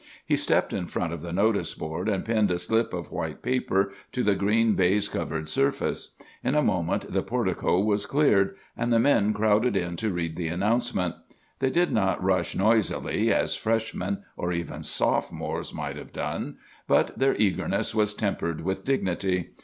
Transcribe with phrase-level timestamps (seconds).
[0.25, 3.91] He stepped in front of the notice board, and pinned a slip of white paper
[4.13, 6.15] to the green baize covered surface.
[6.43, 10.47] In a moment the portico was cleared; and the men crowded in to read the
[10.47, 11.13] announcement.
[11.59, 16.57] They did not rush noisily, as Freshmen, or even Sophomores, might have done;
[16.87, 19.51] but their eagerness was tempered with dignity.